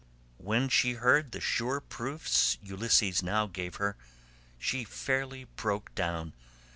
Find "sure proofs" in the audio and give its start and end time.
1.39-2.57